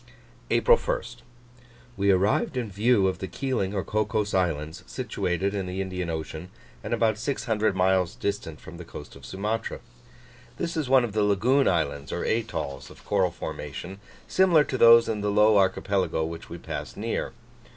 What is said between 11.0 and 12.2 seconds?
of the lagoon islands